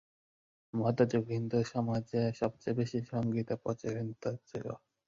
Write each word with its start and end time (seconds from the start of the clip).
মধ্যযুগের 0.73 1.31
হিন্দু 1.31 1.59
সমাজে 1.73 2.21
সবচেয়ে 2.41 2.77
বেশি 2.79 2.99
সঙ্গীতে 3.11 3.53
প্রচলন 3.63 4.07
ছিল। 4.49 4.65